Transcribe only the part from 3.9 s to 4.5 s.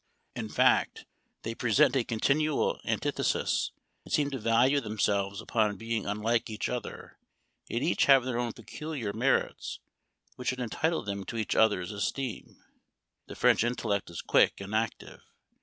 and seem to